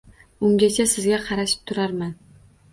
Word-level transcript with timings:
Ungacha 0.47 0.87
sizga 0.95 1.21
qarashib 1.29 1.71
turarman 1.73 2.19